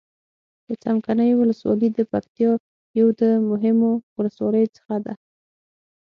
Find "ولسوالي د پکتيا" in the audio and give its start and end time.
1.41-2.51